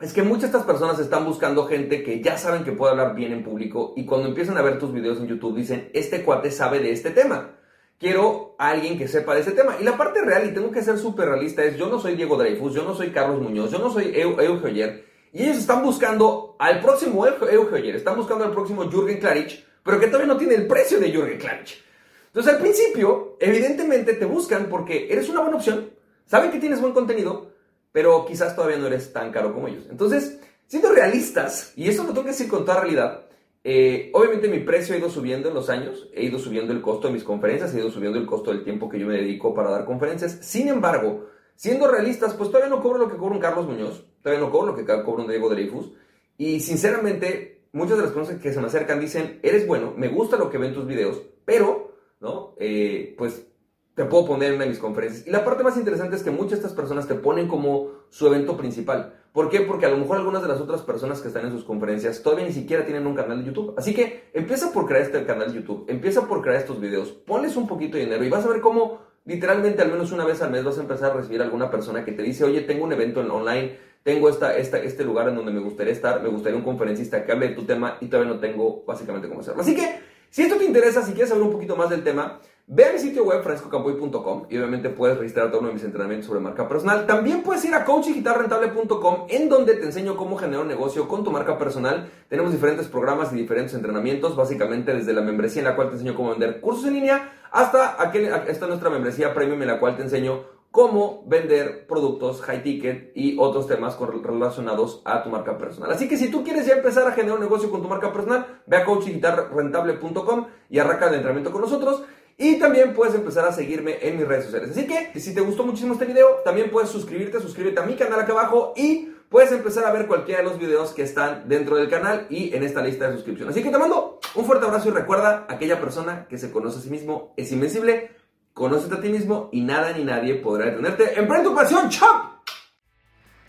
es 0.00 0.14
que 0.14 0.22
muchas 0.22 0.42
de 0.42 0.46
estas 0.48 0.64
personas 0.64 0.98
están 0.98 1.26
buscando 1.26 1.66
gente 1.66 2.02
que 2.02 2.22
ya 2.22 2.38
saben 2.38 2.64
que 2.64 2.72
puede 2.72 2.92
hablar 2.92 3.14
bien 3.14 3.32
en 3.32 3.44
público 3.44 3.92
y 3.96 4.06
cuando 4.06 4.28
empiezan 4.28 4.56
a 4.56 4.62
ver 4.62 4.78
tus 4.78 4.94
videos 4.94 5.18
en 5.18 5.26
YouTube 5.26 5.56
dicen, 5.56 5.90
este 5.92 6.22
cuate 6.22 6.50
sabe 6.50 6.80
de 6.80 6.90
este 6.90 7.10
tema. 7.10 7.56
Quiero 7.98 8.56
a 8.58 8.70
alguien 8.70 8.96
que 8.96 9.08
sepa 9.08 9.34
de 9.34 9.40
este 9.40 9.52
tema. 9.52 9.76
Y 9.78 9.84
la 9.84 9.98
parte 9.98 10.22
real, 10.22 10.48
y 10.48 10.54
tengo 10.54 10.70
que 10.70 10.82
ser 10.82 10.96
súper 10.96 11.28
realista, 11.28 11.62
es 11.62 11.76
yo 11.76 11.90
no 11.90 12.00
soy 12.00 12.16
Diego 12.16 12.38
Dreyfus, 12.38 12.72
yo 12.72 12.82
no 12.82 12.94
soy 12.94 13.10
Carlos 13.10 13.42
Muñoz, 13.42 13.70
yo 13.70 13.78
no 13.78 13.90
soy 13.90 14.10
Eugenio 14.14 14.58
Oyer. 14.64 15.04
Y 15.34 15.42
ellos 15.42 15.58
están 15.58 15.82
buscando 15.82 16.56
al 16.58 16.80
próximo 16.80 17.26
Eugenio 17.26 17.68
Oyer, 17.70 17.96
están 17.96 18.16
buscando 18.16 18.46
al 18.46 18.52
próximo 18.52 18.90
Jürgen 18.90 19.18
Klarich, 19.18 19.66
pero 19.82 20.00
que 20.00 20.06
todavía 20.06 20.32
no 20.32 20.38
tiene 20.38 20.54
el 20.54 20.66
precio 20.66 20.98
de 20.98 21.10
Jürgen 21.10 21.38
Klarich. 21.38 21.84
Entonces 22.28 22.54
al 22.54 22.58
principio, 22.58 23.36
evidentemente 23.38 24.14
te 24.14 24.24
buscan 24.24 24.68
porque 24.70 25.12
eres 25.12 25.28
una 25.28 25.40
buena 25.40 25.58
opción, 25.58 25.90
saben 26.24 26.50
que 26.50 26.58
tienes 26.58 26.80
buen 26.80 26.94
contenido, 26.94 27.49
pero 27.92 28.24
quizás 28.26 28.54
todavía 28.54 28.78
no 28.78 28.86
eres 28.86 29.12
tan 29.12 29.32
caro 29.32 29.52
como 29.52 29.68
ellos. 29.68 29.86
Entonces, 29.90 30.40
siendo 30.66 30.92
realistas, 30.92 31.72
y 31.76 31.88
eso 31.88 32.02
lo 32.02 32.10
tengo 32.10 32.24
que 32.24 32.30
decir 32.30 32.48
con 32.48 32.64
toda 32.64 32.80
realidad, 32.80 33.26
eh, 33.62 34.10
obviamente 34.14 34.48
mi 34.48 34.60
precio 34.60 34.94
ha 34.94 34.98
ido 34.98 35.10
subiendo 35.10 35.48
en 35.48 35.54
los 35.54 35.68
años, 35.68 36.08
he 36.14 36.24
ido 36.24 36.38
subiendo 36.38 36.72
el 36.72 36.80
costo 36.80 37.08
de 37.08 37.14
mis 37.14 37.24
conferencias, 37.24 37.74
he 37.74 37.78
ido 37.78 37.90
subiendo 37.90 38.18
el 38.18 38.26
costo 38.26 38.50
del 38.50 38.64
tiempo 38.64 38.88
que 38.88 38.98
yo 38.98 39.06
me 39.06 39.16
dedico 39.16 39.52
para 39.52 39.70
dar 39.70 39.84
conferencias. 39.84 40.38
Sin 40.40 40.68
embargo, 40.68 41.26
siendo 41.56 41.88
realistas, 41.88 42.34
pues 42.34 42.50
todavía 42.50 42.74
no 42.74 42.82
cobro 42.82 42.98
lo 42.98 43.10
que 43.10 43.16
cobra 43.16 43.34
un 43.34 43.40
Carlos 43.40 43.66
Muñoz, 43.66 44.06
todavía 44.22 44.44
no 44.44 44.50
cobro 44.50 44.72
lo 44.72 44.76
que 44.76 44.84
cobra 44.84 45.24
un 45.24 45.28
Diego 45.28 45.50
Dreyfus. 45.50 45.92
Y 46.38 46.60
sinceramente, 46.60 47.66
muchas 47.72 47.98
de 47.98 48.04
las 48.04 48.12
personas 48.12 48.40
que 48.40 48.52
se 48.52 48.60
me 48.60 48.68
acercan 48.68 48.98
dicen, 48.98 49.40
eres 49.42 49.66
bueno, 49.66 49.92
me 49.94 50.08
gusta 50.08 50.36
lo 50.36 50.48
que 50.48 50.56
ven 50.56 50.72
tus 50.72 50.86
videos, 50.86 51.20
pero, 51.44 51.96
¿no? 52.20 52.54
Eh, 52.58 53.14
pues 53.18 53.49
te 53.94 54.04
puedo 54.04 54.26
poner 54.26 54.50
en 54.50 54.54
una 54.56 54.64
de 54.64 54.70
mis 54.70 54.78
conferencias. 54.78 55.26
Y 55.26 55.30
la 55.30 55.44
parte 55.44 55.62
más 55.62 55.76
interesante 55.76 56.16
es 56.16 56.22
que 56.22 56.30
muchas 56.30 56.50
de 56.50 56.56
estas 56.56 56.72
personas 56.72 57.06
te 57.06 57.14
ponen 57.14 57.48
como 57.48 57.88
su 58.08 58.26
evento 58.26 58.56
principal. 58.56 59.14
¿Por 59.32 59.48
qué? 59.48 59.60
Porque 59.60 59.86
a 59.86 59.90
lo 59.90 59.96
mejor 59.96 60.16
algunas 60.16 60.42
de 60.42 60.48
las 60.48 60.60
otras 60.60 60.82
personas 60.82 61.20
que 61.20 61.28
están 61.28 61.46
en 61.46 61.52
sus 61.52 61.64
conferencias 61.64 62.22
todavía 62.22 62.46
ni 62.46 62.52
siquiera 62.52 62.84
tienen 62.84 63.06
un 63.06 63.14
canal 63.14 63.38
de 63.38 63.44
YouTube. 63.44 63.74
Así 63.76 63.94
que 63.94 64.30
empieza 64.32 64.72
por 64.72 64.86
crear 64.86 65.02
este 65.02 65.24
canal 65.24 65.48
de 65.48 65.54
YouTube, 65.54 65.84
empieza 65.88 66.26
por 66.26 66.42
crear 66.42 66.56
estos 66.56 66.80
videos, 66.80 67.12
ponles 67.12 67.56
un 67.56 67.68
poquito 67.68 67.96
de 67.96 68.04
dinero 68.04 68.24
y 68.24 68.28
vas 68.28 68.44
a 68.44 68.48
ver 68.48 68.60
cómo 68.60 68.98
literalmente 69.24 69.82
al 69.82 69.92
menos 69.92 70.10
una 70.12 70.24
vez 70.24 70.42
al 70.42 70.50
mes 70.50 70.64
vas 70.64 70.78
a 70.78 70.80
empezar 70.80 71.12
a 71.12 71.14
recibir 71.14 71.40
a 71.40 71.44
alguna 71.44 71.70
persona 71.70 72.04
que 72.04 72.12
te 72.12 72.22
dice, 72.22 72.44
oye, 72.44 72.62
tengo 72.62 72.84
un 72.84 72.92
evento 72.92 73.20
en 73.20 73.30
online, 73.30 73.76
tengo 74.02 74.28
esta, 74.28 74.56
este 74.56 75.04
lugar 75.04 75.28
en 75.28 75.36
donde 75.36 75.52
me 75.52 75.60
gustaría 75.60 75.92
estar, 75.92 76.22
me 76.22 76.28
gustaría 76.28 76.58
un 76.58 76.64
conferencista 76.64 77.24
que 77.24 77.32
hable 77.32 77.48
tu 77.50 77.64
tema 77.64 77.98
y 78.00 78.06
todavía 78.06 78.32
no 78.32 78.40
tengo 78.40 78.82
básicamente 78.86 79.28
cómo 79.28 79.40
hacerlo. 79.40 79.60
Así 79.60 79.76
que, 79.76 80.00
si 80.30 80.42
esto 80.42 80.56
te 80.56 80.64
interesa, 80.64 81.02
si 81.02 81.12
quieres 81.12 81.28
saber 81.28 81.44
un 81.44 81.52
poquito 81.52 81.76
más 81.76 81.90
del 81.90 82.02
tema, 82.02 82.40
Ve 82.66 82.84
a 82.84 82.92
mi 82.92 82.98
sitio 82.98 83.24
web 83.24 83.42
franciscocampoy.com 83.42 84.46
y 84.48 84.56
obviamente 84.56 84.90
puedes 84.90 85.18
registrar 85.18 85.50
todo 85.50 85.60
uno 85.60 85.68
de 85.68 85.74
mis 85.74 85.84
entrenamientos 85.84 86.28
sobre 86.28 86.40
marca 86.40 86.68
personal. 86.68 87.06
También 87.06 87.42
puedes 87.42 87.64
ir 87.64 87.74
a 87.74 87.84
coachdigitalrentable.com 87.84 89.26
en 89.28 89.48
donde 89.48 89.74
te 89.74 89.84
enseño 89.84 90.16
cómo 90.16 90.36
generar 90.36 90.62
un 90.62 90.68
negocio 90.68 91.08
con 91.08 91.24
tu 91.24 91.32
marca 91.32 91.58
personal. 91.58 92.10
Tenemos 92.28 92.52
diferentes 92.52 92.86
programas 92.86 93.32
y 93.32 93.36
diferentes 93.36 93.74
entrenamientos, 93.74 94.36
básicamente 94.36 94.94
desde 94.94 95.12
la 95.12 95.20
membresía 95.20 95.62
en 95.62 95.68
la 95.68 95.76
cual 95.76 95.88
te 95.88 95.94
enseño 95.94 96.14
cómo 96.14 96.30
vender 96.30 96.60
cursos 96.60 96.86
en 96.86 96.94
línea 96.94 97.32
hasta 97.50 98.00
aquel, 98.00 98.30
nuestra 98.68 98.90
membresía 98.90 99.34
premium 99.34 99.60
en 99.62 99.68
la 99.68 99.80
cual 99.80 99.96
te 99.96 100.02
enseño 100.02 100.44
cómo 100.70 101.24
vender 101.26 101.86
productos 101.88 102.40
high 102.42 102.62
ticket 102.62 103.10
y 103.16 103.36
otros 103.38 103.66
temas 103.66 103.98
relacionados 103.98 105.02
a 105.04 105.22
tu 105.24 105.30
marca 105.30 105.58
personal. 105.58 105.90
Así 105.90 106.08
que 106.08 106.16
si 106.16 106.30
tú 106.30 106.44
quieres 106.44 106.66
ya 106.66 106.74
empezar 106.74 107.08
a 107.08 107.12
generar 107.12 107.34
un 107.34 107.42
negocio 107.42 107.70
con 107.70 107.82
tu 107.82 107.88
marca 107.88 108.12
personal, 108.12 108.62
ve 108.66 108.76
a 108.76 108.84
coachdigitalrentable.com 108.84 110.46
y 110.68 110.78
arranca 110.78 111.08
el 111.08 111.14
entrenamiento 111.14 111.50
con 111.50 111.62
nosotros. 111.62 112.04
Y 112.42 112.58
también 112.58 112.94
puedes 112.94 113.14
empezar 113.14 113.44
a 113.44 113.52
seguirme 113.52 113.98
en 114.00 114.16
mis 114.16 114.26
redes 114.26 114.46
sociales. 114.46 114.70
Así 114.70 114.86
que 114.86 115.12
si 115.20 115.34
te 115.34 115.42
gustó 115.42 115.62
muchísimo 115.62 115.92
este 115.92 116.06
video, 116.06 116.40
también 116.42 116.70
puedes 116.70 116.88
suscribirte, 116.88 117.38
suscríbete 117.38 117.80
a 117.80 117.82
mi 117.82 117.96
canal 117.96 118.18
acá 118.18 118.32
abajo 118.32 118.72
y 118.74 119.10
puedes 119.28 119.52
empezar 119.52 119.84
a 119.84 119.92
ver 119.92 120.06
cualquiera 120.06 120.40
de 120.40 120.48
los 120.48 120.58
videos 120.58 120.92
que 120.92 121.02
están 121.02 121.50
dentro 121.50 121.76
del 121.76 121.90
canal 121.90 122.26
y 122.30 122.54
en 122.54 122.62
esta 122.62 122.80
lista 122.80 123.10
de 123.10 123.16
suscripción. 123.16 123.50
Así 123.50 123.62
que 123.62 123.68
te 123.68 123.76
mando 123.76 124.20
un 124.34 124.46
fuerte 124.46 124.64
abrazo 124.64 124.88
y 124.88 124.92
recuerda, 124.92 125.44
aquella 125.50 125.82
persona 125.82 126.26
que 126.30 126.38
se 126.38 126.50
conoce 126.50 126.78
a 126.78 126.80
sí 126.80 126.88
mismo 126.88 127.34
es 127.36 127.52
invencible, 127.52 128.12
conócete 128.54 128.94
a 128.94 129.00
ti 129.02 129.10
mismo 129.10 129.50
y 129.52 129.60
nada 129.60 129.92
ni 129.92 130.04
nadie 130.04 130.36
podrá 130.36 130.64
detenerte. 130.64 131.20
¡Emprende 131.20 131.46
tu 131.46 131.54
pasión, 131.54 131.90
champ! 131.90 132.40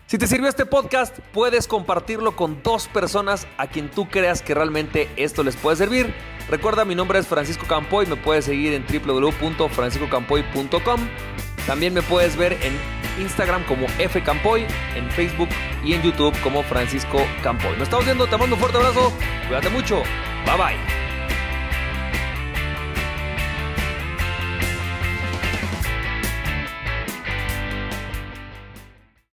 Si 0.04 0.18
te 0.18 0.26
sirvió 0.26 0.50
este 0.50 0.66
podcast, 0.66 1.18
puedes 1.32 1.66
compartirlo 1.66 2.36
con 2.36 2.62
dos 2.62 2.88
personas 2.88 3.46
a 3.56 3.68
quien 3.68 3.90
tú 3.90 4.10
creas 4.10 4.42
que 4.42 4.52
realmente 4.52 5.08
esto 5.16 5.42
les 5.42 5.56
puede 5.56 5.78
servir. 5.78 6.12
Recuerda, 6.52 6.84
mi 6.84 6.94
nombre 6.94 7.18
es 7.18 7.26
Francisco 7.26 7.66
Campoy, 7.66 8.04
me 8.04 8.16
puedes 8.16 8.44
seguir 8.44 8.74
en 8.74 8.84
www.franciscocampoy.com. 8.84 11.00
También 11.66 11.94
me 11.94 12.02
puedes 12.02 12.36
ver 12.36 12.58
en 12.60 12.78
Instagram 13.18 13.64
como 13.64 13.88
fcampoy, 13.88 14.66
en 14.94 15.10
Facebook 15.12 15.48
y 15.82 15.94
en 15.94 16.02
YouTube 16.02 16.38
como 16.42 16.62
Francisco 16.62 17.22
Campoy. 17.42 17.72
Nos 17.78 17.84
estamos 17.84 18.04
viendo, 18.04 18.26
te 18.26 18.36
mando 18.36 18.56
un 18.56 18.60
fuerte 18.60 18.76
abrazo, 18.76 19.14
cuídate 19.48 19.70
mucho, 19.70 20.02
bye 20.44 20.58
bye. 20.58 21.01